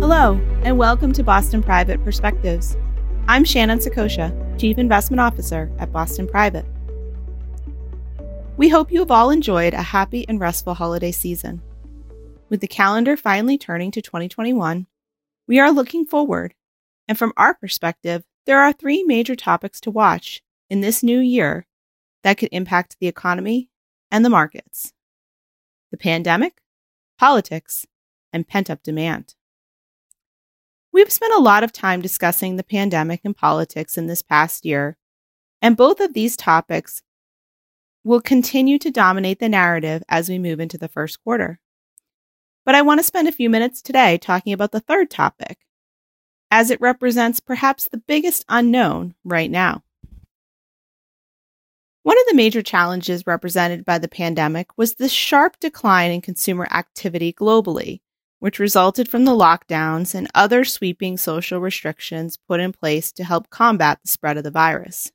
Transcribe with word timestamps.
Hello, 0.00 0.40
and 0.62 0.78
welcome 0.78 1.12
to 1.12 1.24
Boston 1.24 1.60
Private 1.60 2.04
Perspectives. 2.04 2.76
I'm 3.26 3.42
Shannon 3.44 3.80
Saccocia, 3.80 4.30
Chief 4.60 4.78
Investment 4.78 5.20
Officer 5.20 5.72
at 5.80 5.90
Boston 5.90 6.28
Private. 6.28 6.64
We 8.56 8.68
hope 8.68 8.92
you 8.92 9.00
have 9.00 9.10
all 9.10 9.30
enjoyed 9.30 9.74
a 9.74 9.82
happy 9.82 10.24
and 10.28 10.38
restful 10.38 10.74
holiday 10.74 11.10
season. 11.10 11.60
With 12.48 12.60
the 12.60 12.68
calendar 12.68 13.16
finally 13.16 13.58
turning 13.58 13.90
to 13.90 14.02
2021, 14.02 14.86
we 15.48 15.58
are 15.58 15.72
looking 15.72 16.06
forward, 16.06 16.54
and 17.08 17.18
from 17.18 17.32
our 17.36 17.54
perspective, 17.54 18.22
there 18.46 18.60
are 18.60 18.72
three 18.72 19.02
major 19.02 19.34
topics 19.34 19.80
to 19.80 19.90
watch 19.90 20.44
in 20.70 20.80
this 20.80 21.02
new 21.02 21.18
year 21.18 21.66
that 22.22 22.38
could 22.38 22.50
impact 22.52 22.98
the 23.00 23.08
economy 23.08 23.68
and 24.12 24.24
the 24.24 24.30
markets 24.30 24.92
the 25.94 25.98
pandemic, 25.98 26.60
politics, 27.20 27.86
and 28.32 28.48
pent 28.48 28.68
up 28.68 28.82
demand. 28.82 29.36
We've 30.92 31.12
spent 31.12 31.32
a 31.34 31.40
lot 31.40 31.62
of 31.62 31.70
time 31.70 32.00
discussing 32.00 32.56
the 32.56 32.64
pandemic 32.64 33.20
and 33.22 33.36
politics 33.36 33.96
in 33.96 34.08
this 34.08 34.20
past 34.20 34.64
year, 34.64 34.96
and 35.62 35.76
both 35.76 36.00
of 36.00 36.12
these 36.12 36.36
topics 36.36 37.02
will 38.02 38.20
continue 38.20 38.76
to 38.80 38.90
dominate 38.90 39.38
the 39.38 39.48
narrative 39.48 40.02
as 40.08 40.28
we 40.28 40.36
move 40.36 40.58
into 40.58 40.76
the 40.76 40.88
first 40.88 41.22
quarter. 41.22 41.60
But 42.64 42.74
I 42.74 42.82
want 42.82 42.98
to 42.98 43.04
spend 43.04 43.28
a 43.28 43.32
few 43.32 43.48
minutes 43.48 43.80
today 43.80 44.18
talking 44.18 44.52
about 44.52 44.72
the 44.72 44.80
third 44.80 45.12
topic, 45.12 45.58
as 46.50 46.72
it 46.72 46.80
represents 46.80 47.38
perhaps 47.38 47.86
the 47.86 47.98
biggest 47.98 48.44
unknown 48.48 49.14
right 49.22 49.50
now. 49.50 49.84
One 52.04 52.20
of 52.20 52.26
the 52.28 52.36
major 52.36 52.60
challenges 52.60 53.26
represented 53.26 53.82
by 53.86 53.96
the 53.96 54.08
pandemic 54.08 54.76
was 54.76 54.96
the 54.96 55.08
sharp 55.08 55.58
decline 55.58 56.10
in 56.10 56.20
consumer 56.20 56.68
activity 56.70 57.32
globally, 57.32 58.02
which 58.40 58.58
resulted 58.58 59.08
from 59.08 59.24
the 59.24 59.32
lockdowns 59.32 60.14
and 60.14 60.28
other 60.34 60.66
sweeping 60.66 61.16
social 61.16 61.60
restrictions 61.60 62.36
put 62.46 62.60
in 62.60 62.74
place 62.74 63.10
to 63.12 63.24
help 63.24 63.48
combat 63.48 64.00
the 64.02 64.08
spread 64.08 64.36
of 64.36 64.44
the 64.44 64.50
virus. 64.50 65.12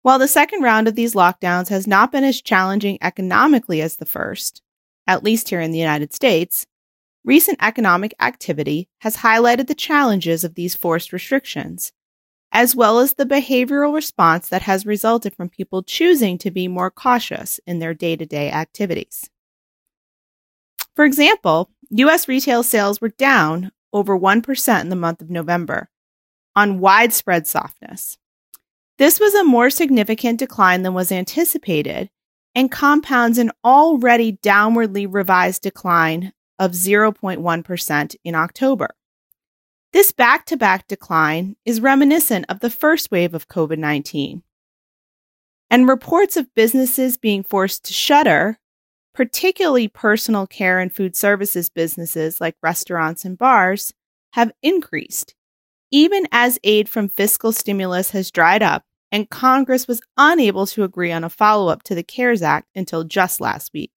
While 0.00 0.18
the 0.18 0.28
second 0.28 0.62
round 0.62 0.88
of 0.88 0.94
these 0.94 1.12
lockdowns 1.12 1.68
has 1.68 1.86
not 1.86 2.10
been 2.10 2.24
as 2.24 2.40
challenging 2.40 2.96
economically 3.02 3.82
as 3.82 3.96
the 3.96 4.06
first, 4.06 4.62
at 5.06 5.22
least 5.22 5.50
here 5.50 5.60
in 5.60 5.72
the 5.72 5.78
United 5.78 6.14
States, 6.14 6.64
recent 7.22 7.58
economic 7.60 8.14
activity 8.18 8.88
has 9.00 9.18
highlighted 9.18 9.66
the 9.66 9.74
challenges 9.74 10.42
of 10.42 10.54
these 10.54 10.74
forced 10.74 11.12
restrictions, 11.12 11.92
as 12.54 12.76
well 12.76 13.00
as 13.00 13.14
the 13.14 13.26
behavioral 13.26 13.92
response 13.92 14.48
that 14.48 14.62
has 14.62 14.86
resulted 14.86 15.34
from 15.34 15.48
people 15.48 15.82
choosing 15.82 16.38
to 16.38 16.52
be 16.52 16.68
more 16.68 16.90
cautious 16.90 17.58
in 17.66 17.80
their 17.80 17.92
day 17.92 18.14
to 18.14 18.24
day 18.24 18.50
activities. 18.50 19.28
For 20.94 21.04
example, 21.04 21.70
US 21.90 22.28
retail 22.28 22.62
sales 22.62 23.00
were 23.00 23.08
down 23.08 23.72
over 23.92 24.16
1% 24.16 24.80
in 24.80 24.88
the 24.88 24.96
month 24.96 25.20
of 25.20 25.30
November 25.30 25.90
on 26.54 26.78
widespread 26.78 27.48
softness. 27.48 28.16
This 28.98 29.18
was 29.18 29.34
a 29.34 29.42
more 29.42 29.70
significant 29.70 30.38
decline 30.38 30.82
than 30.82 30.94
was 30.94 31.10
anticipated 31.10 32.08
and 32.54 32.70
compounds 32.70 33.38
an 33.38 33.50
already 33.64 34.34
downwardly 34.36 35.12
revised 35.12 35.62
decline 35.62 36.32
of 36.60 36.70
0.1% 36.70 38.16
in 38.22 38.34
October. 38.36 38.94
This 39.94 40.12
back 40.12 40.44
to 40.46 40.56
back 40.56 40.86
decline 40.88 41.56
is 41.64 41.80
reminiscent 41.80 42.44
of 42.50 42.60
the 42.60 42.68
first 42.68 43.10
wave 43.10 43.32
of 43.32 43.48
COVID 43.48 43.78
19. 43.78 44.42
And 45.70 45.88
reports 45.88 46.36
of 46.36 46.54
businesses 46.54 47.16
being 47.16 47.42
forced 47.42 47.84
to 47.84 47.94
shutter 47.94 48.58
particularly 49.14 49.86
personal 49.88 50.46
care 50.46 50.80
and 50.80 50.92
food 50.92 51.14
services 51.16 51.70
businesses 51.70 52.40
like 52.40 52.56
restaurants 52.62 53.24
and 53.24 53.38
bars, 53.38 53.94
have 54.32 54.50
increased, 54.62 55.34
even 55.90 56.26
as 56.32 56.58
aid 56.64 56.88
from 56.88 57.08
fiscal 57.08 57.52
stimulus 57.52 58.10
has 58.10 58.32
dried 58.32 58.62
up 58.62 58.82
and 59.12 59.30
Congress 59.30 59.86
was 59.86 60.00
unable 60.16 60.66
to 60.66 60.82
agree 60.82 61.12
on 61.12 61.22
a 61.22 61.30
follow 61.30 61.68
up 61.68 61.84
to 61.84 61.94
the 61.94 62.02
CARES 62.02 62.42
Act 62.42 62.68
until 62.74 63.04
just 63.04 63.40
last 63.40 63.72
week. 63.72 63.92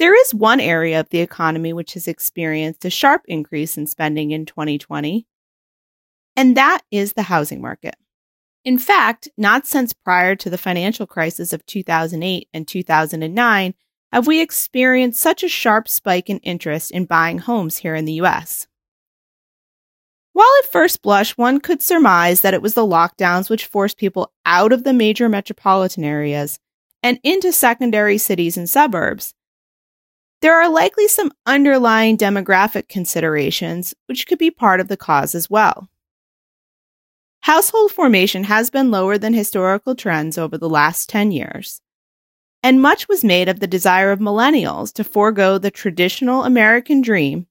There 0.00 0.18
is 0.18 0.34
one 0.34 0.60
area 0.60 0.98
of 0.98 1.10
the 1.10 1.20
economy 1.20 1.74
which 1.74 1.92
has 1.92 2.08
experienced 2.08 2.86
a 2.86 2.90
sharp 2.90 3.20
increase 3.28 3.76
in 3.76 3.86
spending 3.86 4.30
in 4.30 4.46
2020, 4.46 5.26
and 6.34 6.56
that 6.56 6.80
is 6.90 7.12
the 7.12 7.24
housing 7.24 7.60
market. 7.60 7.96
In 8.64 8.78
fact, 8.78 9.28
not 9.36 9.66
since 9.66 9.92
prior 9.92 10.34
to 10.36 10.48
the 10.48 10.56
financial 10.56 11.06
crisis 11.06 11.52
of 11.52 11.66
2008 11.66 12.48
and 12.54 12.66
2009 12.66 13.74
have 14.10 14.26
we 14.26 14.40
experienced 14.40 15.20
such 15.20 15.42
a 15.42 15.50
sharp 15.50 15.86
spike 15.86 16.30
in 16.30 16.38
interest 16.38 16.90
in 16.92 17.04
buying 17.04 17.36
homes 17.36 17.76
here 17.76 17.94
in 17.94 18.06
the 18.06 18.22
US. 18.22 18.68
While 20.32 20.48
at 20.62 20.72
first 20.72 21.02
blush 21.02 21.36
one 21.36 21.60
could 21.60 21.82
surmise 21.82 22.40
that 22.40 22.54
it 22.54 22.62
was 22.62 22.72
the 22.72 22.86
lockdowns 22.86 23.50
which 23.50 23.66
forced 23.66 23.98
people 23.98 24.32
out 24.46 24.72
of 24.72 24.82
the 24.82 24.94
major 24.94 25.28
metropolitan 25.28 26.04
areas 26.04 26.58
and 27.02 27.20
into 27.22 27.52
secondary 27.52 28.16
cities 28.16 28.56
and 28.56 28.68
suburbs, 28.68 29.34
there 30.40 30.60
are 30.60 30.70
likely 30.70 31.06
some 31.06 31.32
underlying 31.46 32.16
demographic 32.16 32.88
considerations 32.88 33.94
which 34.06 34.26
could 34.26 34.38
be 34.38 34.50
part 34.50 34.80
of 34.80 34.88
the 34.88 34.96
cause 34.96 35.34
as 35.34 35.50
well. 35.50 35.88
Household 37.42 37.92
formation 37.92 38.44
has 38.44 38.70
been 38.70 38.90
lower 38.90 39.16
than 39.16 39.32
historical 39.32 39.94
trends 39.94 40.36
over 40.36 40.58
the 40.58 40.68
last 40.68 41.08
10 41.08 41.32
years, 41.32 41.80
and 42.62 42.82
much 42.82 43.08
was 43.08 43.24
made 43.24 43.48
of 43.48 43.60
the 43.60 43.66
desire 43.66 44.12
of 44.12 44.18
millennials 44.18 44.92
to 44.94 45.04
forego 45.04 45.56
the 45.56 45.70
traditional 45.70 46.44
American 46.44 47.00
dream 47.00 47.46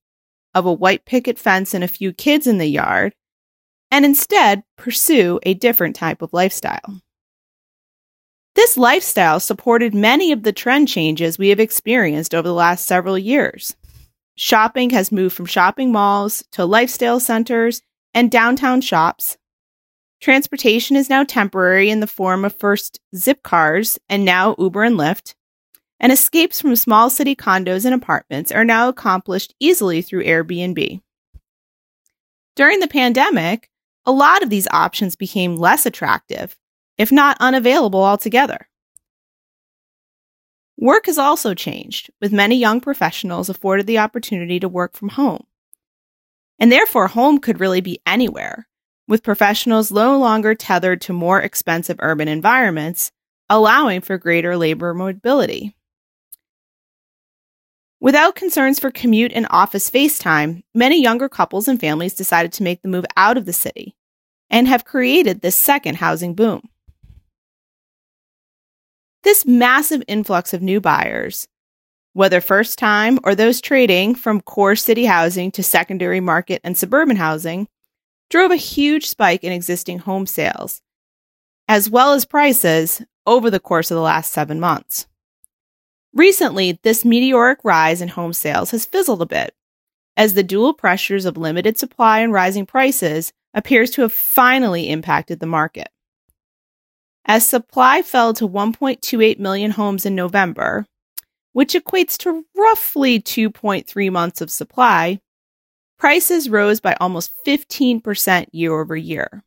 of 0.53 0.66
a 0.66 0.73
white 0.73 1.06
picket 1.06 1.39
fence 1.39 1.73
and 1.73 1.83
a 1.83 1.88
few 1.88 2.13
kids 2.13 2.45
in 2.47 2.57
the 2.57 2.67
yard 2.67 3.13
and 3.91 4.06
instead 4.06 4.63
pursue 4.77 5.39
a 5.44 5.53
different 5.56 5.95
type 5.95 6.21
of 6.21 6.33
lifestyle. 6.33 7.01
This 8.55 8.77
lifestyle 8.77 9.39
supported 9.39 9.93
many 9.93 10.31
of 10.31 10.43
the 10.43 10.53
trend 10.53 10.87
changes 10.87 11.37
we 11.37 11.49
have 11.49 11.59
experienced 11.59 12.35
over 12.35 12.47
the 12.47 12.53
last 12.53 12.85
several 12.85 13.17
years. 13.17 13.75
Shopping 14.35 14.89
has 14.91 15.11
moved 15.11 15.35
from 15.35 15.45
shopping 15.45 15.91
malls 15.91 16.43
to 16.51 16.65
lifestyle 16.65 17.19
centers 17.19 17.81
and 18.13 18.31
downtown 18.31 18.81
shops, 18.81 19.38
Transportation 20.21 20.97
is 20.97 21.09
now 21.09 21.23
temporary 21.23 21.89
in 21.89 22.01
the 22.01 22.07
form 22.07 22.43
of 22.43 22.53
first 22.53 22.99
Zipcars 23.15 23.97
and 24.09 24.25
now 24.25 24.53
Uber 24.59 24.83
and 24.83 24.97
Lyft. 24.97 25.33
And 26.01 26.11
escapes 26.11 26.61
from 26.61 26.75
small 26.75 27.09
city 27.09 27.35
condos 27.35 27.85
and 27.85 27.93
apartments 27.93 28.51
are 28.51 28.65
now 28.65 28.88
accomplished 28.88 29.53
easily 29.59 30.01
through 30.01 30.23
Airbnb. 30.23 31.01
During 32.55 32.79
the 32.79 32.88
pandemic, 32.88 33.69
a 34.05 34.11
lot 34.11 34.43
of 34.43 34.49
these 34.49 34.67
options 34.71 35.15
became 35.15 35.57
less 35.57 35.85
attractive, 35.85 36.57
if 36.99 37.11
not 37.13 37.37
unavailable 37.39 38.03
altogether. 38.03 38.67
Work 40.77 41.07
has 41.07 41.17
also 41.17 41.53
changed, 41.53 42.11
with 42.21 42.33
many 42.33 42.57
young 42.57 42.81
professionals 42.81 43.49
afforded 43.49 43.87
the 43.87 43.99
opportunity 43.99 44.59
to 44.59 44.69
work 44.69 44.95
from 44.95 45.09
home. 45.09 45.45
And 46.59 46.71
therefore, 46.71 47.07
home 47.07 47.39
could 47.39 47.61
really 47.61 47.81
be 47.81 48.01
anywhere, 48.05 48.67
with 49.07 49.23
professionals 49.23 49.91
no 49.91 50.19
longer 50.19 50.53
tethered 50.53 50.99
to 51.01 51.13
more 51.13 51.41
expensive 51.41 51.97
urban 51.99 52.27
environments, 52.27 53.11
allowing 53.49 54.01
for 54.01 54.17
greater 54.17 54.57
labor 54.57 54.93
mobility. 54.93 55.75
Without 58.01 58.35
concerns 58.35 58.79
for 58.79 58.91
commute 58.91 59.33
and 59.33 59.47
office 59.49 59.89
face 59.89 60.19
time, 60.19 60.63
many 60.73 61.01
younger 61.01 61.29
couples 61.29 61.67
and 61.69 61.79
families 61.79 62.13
decided 62.13 62.51
to 62.53 62.63
make 62.63 62.81
the 62.81 62.89
move 62.89 63.05
out 63.15 63.38
of 63.38 63.45
the 63.45 63.53
city 63.53 63.95
and 64.49 64.67
have 64.67 64.85
created 64.85 65.41
this 65.41 65.55
second 65.55 65.95
housing 65.95 66.33
boom. 66.35 66.61
This 69.24 69.46
massive 69.46 70.02
influx 70.07 70.54
of 70.54 70.62
new 70.62 70.80
buyers, 70.80 71.48
whether 72.13 72.39
first 72.39 72.80
time 72.80 73.19
or 73.24 73.36
those 73.36 73.60
trading 73.60 74.16
from 74.16 74.42
core 74.42 74.75
city 74.75 75.06
housing 75.06 75.51
to 75.51 75.63
secondary 75.63 76.21
market 76.21 76.62
and 76.63 76.77
suburban 76.77 77.18
housing, 77.18 77.68
drove 78.30 78.51
a 78.51 78.56
huge 78.56 79.07
spike 79.07 79.44
in 79.44 79.51
existing 79.51 80.00
home 80.00 80.25
sales, 80.25 80.81
as 81.68 81.89
well 81.89 82.13
as 82.13 82.25
prices, 82.25 83.01
over 83.27 83.50
the 83.50 83.60
course 83.60 83.92
of 83.92 83.95
the 83.95 84.01
last 84.01 84.31
seven 84.31 84.60
months. 84.60 85.06
Recently, 86.13 86.80
this 86.81 87.06
meteoric 87.06 87.60
rise 87.63 88.01
in 88.01 88.07
home 88.07 88.33
sales 88.33 88.72
has 88.72 88.86
fizzled 88.86 89.22
a 89.22 89.27
bit, 89.27 89.54
as 90.18 90.33
the 90.33 90.44
dual 90.44 90.74
pressures 90.74 91.25
of 91.25 91.38
limited 91.38 91.77
supply 91.77 92.19
and 92.19 92.33
rising 92.33 92.65
prices 92.65 93.33
appears 93.54 93.92
to 93.92 94.01
have 94.01 94.13
finally 94.13 94.89
impacted 94.89 95.39
the 95.39 95.45
market. 95.45 95.89
As 97.29 97.47
supply 97.47 98.01
fell 98.01 98.33
to 98.33 98.49
1.28 98.49 99.37
million 99.37 99.71
homes 99.71 100.05
in 100.05 100.15
November, 100.15 100.87
which 101.53 101.75
equates 101.75 102.17
to 102.17 102.43
roughly 102.57 103.21
2.3 103.21 104.11
months 104.11 104.41
of 104.41 104.49
supply, 104.49 105.19
Prices 105.99 106.49
rose 106.49 106.79
by 106.79 106.95
almost 107.01 107.33
15% 107.45 108.47
year 108.53 108.79
over 108.79 108.95
year. 108.95 109.43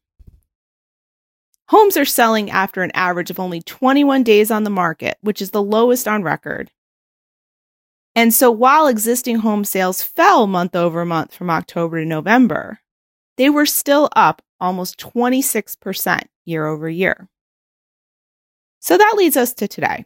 Homes 1.70 1.96
are 1.96 2.04
selling 2.04 2.50
after 2.50 2.82
an 2.82 2.92
average 2.92 3.30
of 3.30 3.40
only 3.40 3.62
21 3.62 4.22
days 4.22 4.50
on 4.50 4.62
the 4.62 4.70
market, 4.70 5.16
which 5.22 5.40
is 5.40 5.50
the 5.50 5.62
lowest 5.62 6.06
on 6.06 6.22
record. 6.22 6.70
And 8.14 8.34
so 8.34 8.50
while 8.50 8.86
existing 8.86 9.38
home 9.38 9.64
sales 9.64 10.02
fell 10.02 10.46
month 10.46 10.76
over 10.76 11.06
month 11.06 11.34
from 11.34 11.48
October 11.48 12.00
to 12.00 12.06
November, 12.06 12.80
they 13.38 13.48
were 13.48 13.66
still 13.66 14.10
up 14.14 14.42
almost 14.60 15.00
26% 15.00 16.26
year 16.44 16.66
over 16.66 16.88
year. 16.88 17.30
So 18.82 18.98
that 18.98 19.14
leads 19.16 19.36
us 19.36 19.54
to 19.54 19.68
today. 19.68 20.04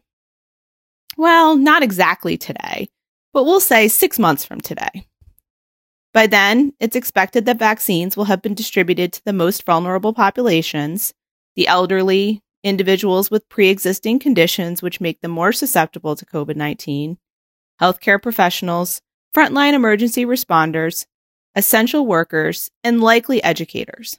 Well, 1.17 1.57
not 1.57 1.83
exactly 1.83 2.37
today, 2.37 2.91
but 3.33 3.45
we'll 3.45 3.59
say 3.59 3.89
six 3.89 4.19
months 4.19 4.45
from 4.45 4.61
today. 4.61 5.07
By 6.13 6.27
then, 6.27 6.75
it's 6.79 6.95
expected 6.95 7.47
that 7.47 7.59
vaccines 7.59 8.17
will 8.17 8.27
have 8.27 8.43
been 8.43 8.55
distributed 8.55 9.15
to 9.15 9.25
the 9.25 9.33
most 9.33 9.65
vulnerable 9.65 10.13
populations, 10.13 11.15
the 11.57 11.69
elderly, 11.69 12.43
individuals 12.63 13.31
with 13.31 13.49
pre 13.49 13.71
existing 13.71 14.19
conditions 14.19 14.83
which 14.83 15.01
make 15.01 15.23
them 15.23 15.31
more 15.31 15.53
susceptible 15.53 16.15
to 16.15 16.27
COVID 16.27 16.57
19, 16.57 17.17
healthcare 17.81 18.23
professionals, 18.23 19.01
frontline 19.35 19.73
emergency 19.73 20.27
responders, 20.27 21.07
essential 21.55 22.07
workers, 22.07 22.71
and 22.85 23.01
likely 23.01 23.43
educators. 23.43 24.19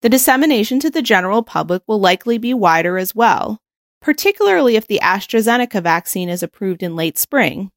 The 0.00 0.08
dissemination 0.08 0.78
to 0.80 0.90
the 0.90 1.02
general 1.02 1.42
public 1.42 1.82
will 1.86 1.98
likely 1.98 2.38
be 2.38 2.54
wider 2.54 2.98
as 2.98 3.14
well, 3.14 3.60
particularly 4.00 4.76
if 4.76 4.86
the 4.86 5.00
AstraZeneca 5.02 5.82
vaccine 5.82 6.28
is 6.28 6.42
approved 6.42 6.84
in 6.84 6.94
late 6.94 7.18
spring, 7.18 7.72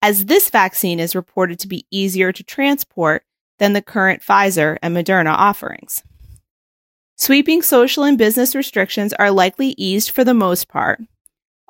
as 0.00 0.26
this 0.26 0.50
vaccine 0.50 1.00
is 1.00 1.16
reported 1.16 1.58
to 1.60 1.68
be 1.68 1.86
easier 1.90 2.30
to 2.30 2.44
transport 2.44 3.24
than 3.58 3.72
the 3.72 3.82
current 3.82 4.22
Pfizer 4.22 4.76
and 4.82 4.96
Moderna 4.96 5.32
offerings. 5.32 6.02
Sweeping 7.16 7.62
social 7.62 8.04
and 8.04 8.18
business 8.18 8.54
restrictions 8.54 9.12
are 9.14 9.30
likely 9.30 9.74
eased 9.76 10.10
for 10.10 10.24
the 10.24 10.34
most 10.34 10.68
part, 10.68 11.00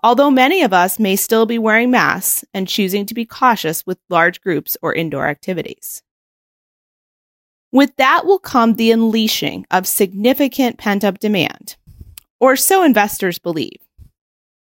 although 0.02 0.30
many 0.30 0.62
of 0.62 0.72
us 0.72 0.98
may 0.98 1.16
still 1.16 1.46
be 1.46 1.58
wearing 1.58 1.90
masks 1.90 2.44
and 2.52 2.68
choosing 2.68 3.06
to 3.06 3.14
be 3.14 3.24
cautious 3.24 3.86
with 3.86 3.98
large 4.10 4.40
groups 4.42 4.76
or 4.82 4.94
indoor 4.94 5.26
activities. 5.26 6.02
With 7.74 7.96
that 7.96 8.24
will 8.24 8.38
come 8.38 8.74
the 8.74 8.92
unleashing 8.92 9.66
of 9.72 9.88
significant 9.88 10.78
pent 10.78 11.02
up 11.02 11.18
demand, 11.18 11.74
or 12.38 12.54
so 12.54 12.84
investors 12.84 13.40
believe. 13.40 13.80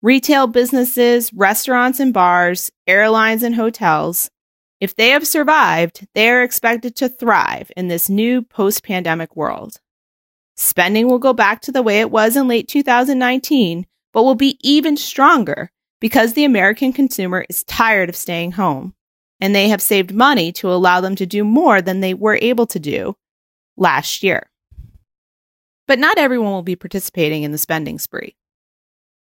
Retail 0.00 0.46
businesses, 0.46 1.32
restaurants 1.32 1.98
and 1.98 2.14
bars, 2.14 2.70
airlines 2.86 3.42
and 3.42 3.56
hotels, 3.56 4.30
if 4.80 4.94
they 4.94 5.08
have 5.08 5.26
survived, 5.26 6.06
they 6.14 6.30
are 6.30 6.44
expected 6.44 6.94
to 6.94 7.08
thrive 7.08 7.72
in 7.76 7.88
this 7.88 8.08
new 8.08 8.42
post 8.42 8.84
pandemic 8.84 9.34
world. 9.34 9.80
Spending 10.54 11.08
will 11.08 11.18
go 11.18 11.32
back 11.32 11.62
to 11.62 11.72
the 11.72 11.82
way 11.82 11.98
it 11.98 12.12
was 12.12 12.36
in 12.36 12.46
late 12.46 12.68
2019, 12.68 13.86
but 14.12 14.22
will 14.22 14.36
be 14.36 14.56
even 14.62 14.96
stronger 14.96 15.72
because 16.00 16.34
the 16.34 16.44
American 16.44 16.92
consumer 16.92 17.44
is 17.48 17.64
tired 17.64 18.08
of 18.08 18.14
staying 18.14 18.52
home 18.52 18.94
and 19.44 19.54
they 19.54 19.68
have 19.68 19.82
saved 19.82 20.14
money 20.14 20.50
to 20.50 20.72
allow 20.72 21.02
them 21.02 21.14
to 21.14 21.26
do 21.26 21.44
more 21.44 21.82
than 21.82 22.00
they 22.00 22.14
were 22.14 22.38
able 22.40 22.64
to 22.64 22.78
do 22.78 23.14
last 23.76 24.22
year. 24.22 24.48
But 25.86 25.98
not 25.98 26.16
everyone 26.16 26.52
will 26.52 26.62
be 26.62 26.76
participating 26.76 27.42
in 27.42 27.52
the 27.52 27.58
spending 27.58 27.98
spree. 27.98 28.36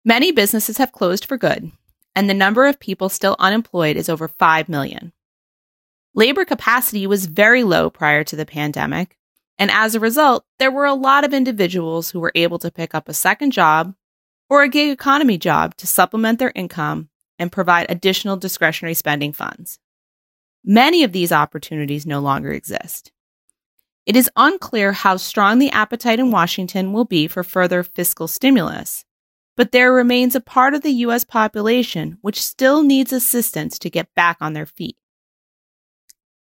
Many 0.04 0.30
businesses 0.30 0.78
have 0.78 0.92
closed 0.92 1.24
for 1.24 1.36
good, 1.36 1.72
and 2.14 2.30
the 2.30 2.34
number 2.34 2.66
of 2.68 2.78
people 2.78 3.08
still 3.08 3.34
unemployed 3.40 3.96
is 3.96 4.08
over 4.08 4.28
5 4.28 4.68
million. 4.68 5.12
Labor 6.14 6.44
capacity 6.44 7.04
was 7.04 7.26
very 7.26 7.64
low 7.64 7.90
prior 7.90 8.22
to 8.22 8.36
the 8.36 8.46
pandemic, 8.46 9.18
and 9.58 9.72
as 9.72 9.96
a 9.96 10.00
result, 10.00 10.44
there 10.60 10.70
were 10.70 10.86
a 10.86 10.94
lot 10.94 11.24
of 11.24 11.34
individuals 11.34 12.10
who 12.10 12.20
were 12.20 12.30
able 12.36 12.60
to 12.60 12.70
pick 12.70 12.94
up 12.94 13.08
a 13.08 13.12
second 13.12 13.50
job 13.50 13.92
or 14.48 14.62
a 14.62 14.68
gig 14.68 14.90
economy 14.90 15.36
job 15.36 15.74
to 15.78 15.86
supplement 15.88 16.38
their 16.38 16.52
income 16.54 17.08
and 17.40 17.50
provide 17.50 17.86
additional 17.88 18.36
discretionary 18.36 18.94
spending 18.94 19.32
funds. 19.32 19.80
Many 20.64 21.02
of 21.02 21.12
these 21.12 21.32
opportunities 21.32 22.06
no 22.06 22.20
longer 22.20 22.52
exist. 22.52 23.10
It 24.06 24.16
is 24.16 24.30
unclear 24.36 24.92
how 24.92 25.16
strong 25.16 25.58
the 25.58 25.70
appetite 25.70 26.18
in 26.18 26.30
Washington 26.30 26.92
will 26.92 27.04
be 27.04 27.26
for 27.26 27.42
further 27.42 27.82
fiscal 27.82 28.28
stimulus, 28.28 29.04
but 29.56 29.72
there 29.72 29.92
remains 29.92 30.34
a 30.34 30.40
part 30.40 30.74
of 30.74 30.82
the 30.82 30.90
U.S. 30.90 31.24
population 31.24 32.18
which 32.20 32.42
still 32.42 32.82
needs 32.82 33.12
assistance 33.12 33.78
to 33.80 33.90
get 33.90 34.14
back 34.14 34.38
on 34.40 34.52
their 34.52 34.66
feet. 34.66 34.96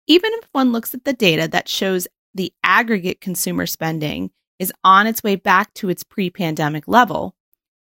Even 0.06 0.30
if 0.34 0.48
one 0.52 0.72
looks 0.72 0.92
at 0.94 1.04
the 1.04 1.12
data 1.12 1.48
that 1.48 1.68
shows 1.68 2.08
the 2.34 2.52
aggregate 2.64 3.20
consumer 3.20 3.66
spending 3.66 4.30
is 4.58 4.72
on 4.84 5.06
its 5.06 5.22
way 5.22 5.36
back 5.36 5.72
to 5.74 5.88
its 5.88 6.04
pre 6.04 6.30
pandemic 6.30 6.86
level, 6.86 7.34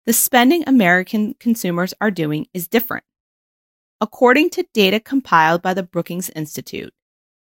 the 0.05 0.13
spending 0.13 0.63
American 0.67 1.33
consumers 1.39 1.93
are 1.99 2.11
doing 2.11 2.47
is 2.53 2.67
different. 2.67 3.03
According 4.01 4.49
to 4.51 4.67
data 4.73 4.99
compiled 4.99 5.61
by 5.61 5.73
the 5.73 5.83
Brookings 5.83 6.29
Institute, 6.31 6.93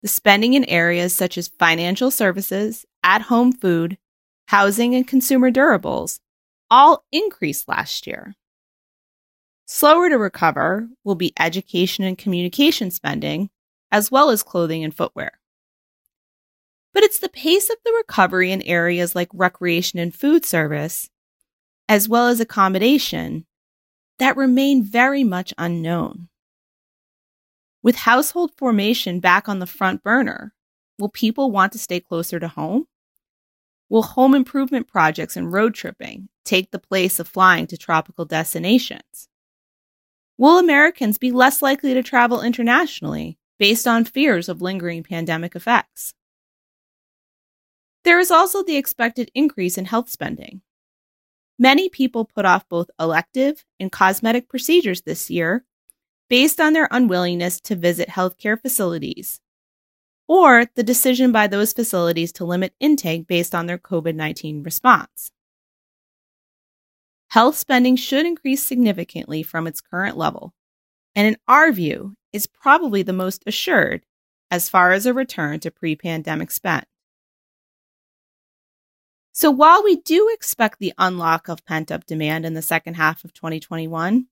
the 0.03 0.09
spending 0.09 0.55
in 0.55 0.65
areas 0.65 1.15
such 1.15 1.37
as 1.37 1.49
financial 1.49 2.11
services, 2.11 2.87
at 3.03 3.23
home 3.23 3.53
food, 3.53 3.99
housing, 4.49 4.95
and 4.95 5.07
consumer 5.07 5.51
durables 5.51 6.21
all 6.71 7.05
increased 7.13 7.69
last 7.69 8.07
year. 8.07 8.35
Slower 9.67 10.09
to 10.09 10.17
recover 10.17 10.89
will 11.05 11.15
be 11.15 11.33
education 11.39 12.05
and 12.05 12.17
communication 12.17 12.91
spending, 12.91 13.51
as 13.93 14.11
well 14.11 14.31
as 14.31 14.43
clothing 14.43 14.83
and 14.83 14.95
footwear. 14.95 15.41
But 16.93 17.03
it's 17.05 17.19
the 17.19 17.29
pace 17.29 17.71
of 17.71 17.77
the 17.85 17.93
recovery 17.93 18.51
in 18.51 18.63
areas 18.63 19.15
like 19.15 19.29
recreation 19.33 19.99
and 19.99 20.15
food 20.15 20.45
service, 20.45 21.09
as 21.89 22.09
well 22.09 22.27
as 22.29 22.41
accommodation, 22.41 23.47
that 24.21 24.37
remain 24.37 24.83
very 24.83 25.25
much 25.25 25.53
unknown. 25.57 26.29
With 27.83 27.97
household 27.97 28.53
formation 28.59 29.19
back 29.19 29.49
on 29.49 29.59
the 29.59 29.67
front 29.67 30.05
burner, 30.05 30.55
will 30.99 31.09
people 31.09 31.51
want 31.51 31.73
to 31.73 31.79
stay 31.79 32.01
closer 32.01 32.39
to 32.39 32.47
home? 32.47 32.85
Will 33.89 34.03
home 34.03 34.35
improvement 34.35 34.87
projects 34.87 35.37
and 35.37 35.51
road 35.51 35.75
tripping 35.75 36.29
take 36.45 36.71
the 36.71 36.79
place 36.79 37.19
of 37.19 37.29
flying 37.29 37.67
to 37.69 37.79
tropical 37.79 38.27
destinations? 38.27 39.29
Will 40.37 40.59
Americans 40.59 41.17
be 41.17 41.33
less 41.33 41.63
likely 41.63 41.95
to 41.95 42.03
travel 42.03 42.43
internationally 42.43 43.39
based 43.59 43.87
on 43.87 44.05
fears 44.05 44.51
of 44.51 44.61
lingering 44.61 45.03
pandemic 45.03 45.57
effects? 45.57 46.13
There 48.05 48.21
is 48.21 48.31
also 48.31 48.63
the 48.63 48.77
expected 48.77 49.31
increase 49.35 49.79
in 49.79 49.87
health 49.87 50.11
spending. 50.11 50.61
Many 51.61 51.91
people 51.91 52.25
put 52.25 52.47
off 52.47 52.67
both 52.71 52.91
elective 52.99 53.67
and 53.79 53.93
cosmetic 53.93 54.49
procedures 54.49 55.03
this 55.03 55.29
year 55.29 55.67
based 56.31 56.59
on 56.59 56.73
their 56.73 56.89
unwillingness 56.91 57.61
to 57.61 57.77
visit 57.77 58.09
healthcare 58.09 58.59
facilities 58.59 59.43
or 60.27 60.65
the 60.75 60.83
decision 60.83 61.33
by 61.33 61.47
those 61.47 61.75
facilities 61.75 62.33
to 62.33 62.47
limit 62.47 62.73
intake 62.81 63.27
based 63.27 63.55
on 63.55 63.67
their 63.67 63.77
COVID 63.77 64.15
19 64.15 64.63
response. 64.63 65.33
Health 67.29 67.59
spending 67.59 67.95
should 67.95 68.25
increase 68.25 68.65
significantly 68.65 69.43
from 69.43 69.67
its 69.67 69.83
current 69.83 70.17
level, 70.17 70.55
and 71.15 71.27
in 71.27 71.37
our 71.47 71.73
view, 71.73 72.15
is 72.33 72.47
probably 72.47 73.03
the 73.03 73.13
most 73.13 73.43
assured 73.47 74.07
as 74.51 74.71
far 74.71 74.93
as 74.93 75.05
a 75.05 75.13
return 75.13 75.61
to 75.61 75.71
pre 75.71 75.95
pandemic 75.95 76.51
spend. 76.53 76.87
So 79.33 79.51
while 79.51 79.85
we 79.85 79.97
do 79.97 80.29
expect 80.33 80.79
the 80.79 80.93
unlock 80.99 81.49
of 81.49 81.65
pent 81.65 81.93
up 81.93 82.05
demand 82.05 82.45
in 82.45 82.55
the 82.55 82.63
second 82.63 82.95
half 82.95 83.25
of 83.25 83.33
2021, 83.33 84.27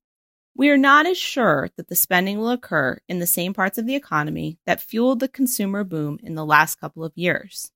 we 0.55 0.69
are 0.69 0.77
not 0.77 1.05
as 1.05 1.17
sure 1.17 1.69
that 1.77 1.87
the 1.87 1.95
spending 1.95 2.37
will 2.37 2.49
occur 2.49 2.99
in 3.07 3.19
the 3.19 3.27
same 3.27 3.53
parts 3.53 3.77
of 3.77 3.85
the 3.85 3.95
economy 3.95 4.59
that 4.65 4.81
fueled 4.81 5.21
the 5.21 5.29
consumer 5.29 5.85
boom 5.85 6.19
in 6.21 6.35
the 6.35 6.45
last 6.45 6.81
couple 6.81 7.05
of 7.05 7.13
years. 7.15 7.71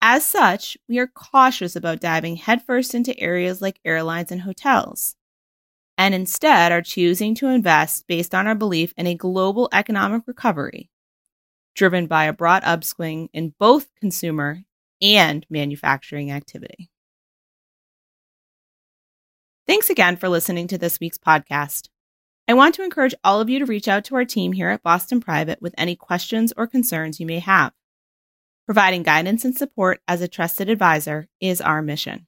As 0.00 0.24
such, 0.24 0.76
we 0.88 0.98
are 0.98 1.08
cautious 1.08 1.74
about 1.74 2.00
diving 2.00 2.36
headfirst 2.36 2.94
into 2.94 3.18
areas 3.18 3.60
like 3.60 3.80
airlines 3.84 4.30
and 4.30 4.42
hotels, 4.42 5.16
and 5.98 6.14
instead 6.14 6.70
are 6.70 6.82
choosing 6.82 7.34
to 7.36 7.48
invest 7.48 8.06
based 8.06 8.34
on 8.34 8.46
our 8.46 8.54
belief 8.54 8.94
in 8.96 9.08
a 9.08 9.14
global 9.14 9.68
economic 9.72 10.22
recovery, 10.26 10.88
driven 11.74 12.06
by 12.06 12.24
a 12.24 12.32
broad 12.32 12.62
upswing 12.64 13.28
in 13.32 13.54
both 13.58 13.88
consumer 14.00 14.62
and 15.02 15.44
manufacturing 15.50 16.30
activity. 16.30 16.88
Thanks 19.66 19.90
again 19.90 20.16
for 20.16 20.28
listening 20.28 20.68
to 20.68 20.78
this 20.78 21.00
week's 21.00 21.18
podcast. 21.18 21.88
I 22.48 22.54
want 22.54 22.74
to 22.76 22.84
encourage 22.84 23.14
all 23.22 23.40
of 23.40 23.48
you 23.48 23.58
to 23.58 23.66
reach 23.66 23.88
out 23.88 24.04
to 24.04 24.14
our 24.16 24.24
team 24.24 24.52
here 24.52 24.68
at 24.70 24.82
Boston 24.82 25.20
Private 25.20 25.60
with 25.60 25.74
any 25.76 25.94
questions 25.94 26.52
or 26.56 26.66
concerns 26.66 27.20
you 27.20 27.26
may 27.26 27.38
have. 27.38 27.72
Providing 28.66 29.02
guidance 29.02 29.44
and 29.44 29.56
support 29.56 30.00
as 30.08 30.20
a 30.20 30.28
trusted 30.28 30.68
advisor 30.68 31.28
is 31.40 31.60
our 31.60 31.82
mission. 31.82 32.26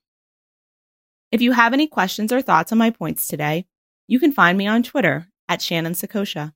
If 1.33 1.43
you 1.43 1.53
have 1.53 1.73
any 1.73 1.87
questions 1.87 2.33
or 2.33 2.43
thoughts 2.43 2.71
on 2.71 2.79
my 2.79 2.91
points 2.91 3.27
today, 3.27 3.67
you 4.07 4.21
can 4.21 4.33
find 4.33 4.57
me 4.57 4.67
on 4.67 4.83
Twitter 4.83 5.29
at 5.49 5.63
Shannon 5.63 5.95
Saccocia. 5.95 6.53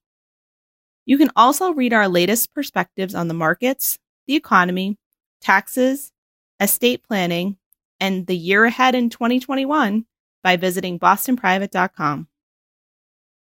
You 1.04 1.18
can 1.18 1.30
also 1.34 1.72
read 1.72 1.92
our 1.92 2.08
latest 2.08 2.52
perspectives 2.54 3.14
on 3.14 3.28
the 3.28 3.34
markets, 3.34 3.98
the 4.26 4.37
economy, 4.37 4.98
taxes, 5.40 6.12
estate 6.61 7.02
planning, 7.07 7.57
and 8.00 8.26
the 8.26 8.37
year 8.37 8.64
ahead 8.64 8.95
in 8.95 9.11
2021 9.11 10.07
by 10.42 10.57
visiting 10.57 10.99
bostonprivate.com. 10.99 12.28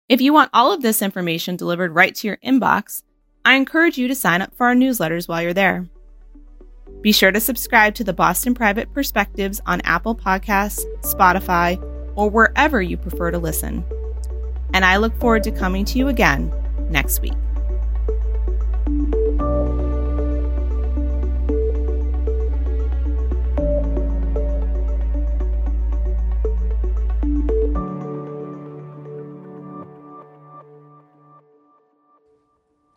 If 0.09 0.21
you 0.21 0.33
want 0.33 0.51
all 0.53 0.73
of 0.73 0.83
this 0.83 1.01
information 1.01 1.57
delivered 1.57 1.95
right 1.95 2.15
to 2.17 2.27
your 2.27 2.39
inbox, 2.39 3.03
I 3.45 3.55
encourage 3.55 3.99
you 3.99 4.09
to 4.09 4.15
sign 4.15 4.43
up 4.43 4.55
for 4.55 4.67
our 4.67 4.75
newsletters 4.75 5.29
while 5.29 5.43
you're 5.43 5.55
there. 5.55 5.89
Be 7.01 7.12
sure 7.12 7.33
to 7.33 7.41
subscribe 7.41 7.95
to 7.97 8.05
the 8.05 8.12
Boston 8.12 8.55
Private 8.55 8.93
Perspectives 8.93 9.61
on 9.67 9.81
Apple 9.83 10.15
Podcasts, 10.15 10.85
Spotify, 11.01 11.83
or 12.15 12.29
wherever 12.29 12.81
you 12.81 12.97
prefer 12.97 13.31
to 13.31 13.39
listen. 13.39 13.85
And 14.75 14.85
I 14.85 14.99
look 14.99 15.19
forward 15.19 15.43
to 15.45 15.51
coming 15.51 15.85
to 15.87 15.99
you 15.99 16.09
again 16.09 16.53
next 16.91 17.21
week. 17.21 17.33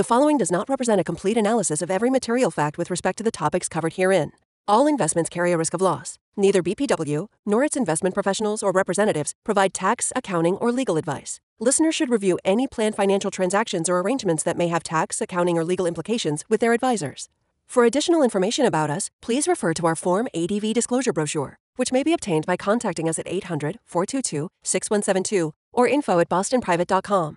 The 0.00 0.14
following 0.14 0.38
does 0.38 0.50
not 0.50 0.70
represent 0.70 0.98
a 0.98 1.04
complete 1.04 1.36
analysis 1.36 1.82
of 1.82 1.90
every 1.90 2.08
material 2.08 2.50
fact 2.50 2.78
with 2.78 2.90
respect 2.90 3.18
to 3.18 3.22
the 3.22 3.30
topics 3.30 3.68
covered 3.68 3.92
herein. 3.96 4.32
All 4.66 4.86
investments 4.86 5.28
carry 5.28 5.52
a 5.52 5.58
risk 5.58 5.74
of 5.74 5.82
loss. 5.82 6.16
Neither 6.38 6.62
BPW 6.62 7.26
nor 7.44 7.64
its 7.64 7.76
investment 7.76 8.14
professionals 8.14 8.62
or 8.62 8.72
representatives 8.72 9.34
provide 9.44 9.74
tax, 9.74 10.10
accounting, 10.16 10.56
or 10.56 10.72
legal 10.72 10.96
advice. 10.96 11.38
Listeners 11.58 11.94
should 11.94 12.08
review 12.08 12.38
any 12.46 12.66
planned 12.66 12.96
financial 12.96 13.30
transactions 13.30 13.90
or 13.90 14.00
arrangements 14.00 14.42
that 14.42 14.56
may 14.56 14.68
have 14.68 14.82
tax, 14.82 15.20
accounting, 15.20 15.58
or 15.58 15.64
legal 15.64 15.86
implications 15.86 16.44
with 16.48 16.60
their 16.60 16.72
advisors. 16.72 17.28
For 17.66 17.84
additional 17.84 18.22
information 18.22 18.64
about 18.64 18.88
us, 18.88 19.10
please 19.20 19.46
refer 19.46 19.74
to 19.74 19.86
our 19.86 19.96
Form 19.96 20.28
ADV 20.34 20.72
disclosure 20.72 21.12
brochure, 21.12 21.58
which 21.76 21.92
may 21.92 22.02
be 22.02 22.14
obtained 22.14 22.46
by 22.46 22.56
contacting 22.56 23.06
us 23.06 23.18
at 23.18 23.28
800 23.28 23.80
422 23.84 24.48
6172 24.62 25.52
or 25.74 25.86
info 25.86 26.20
at 26.20 26.30
bostonprivate.com. 26.30 27.36